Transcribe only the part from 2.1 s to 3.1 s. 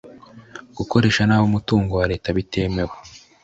leta bitemewe